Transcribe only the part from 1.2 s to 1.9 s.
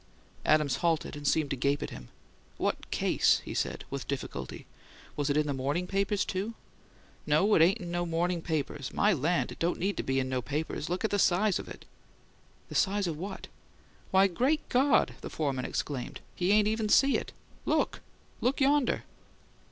seemed to gape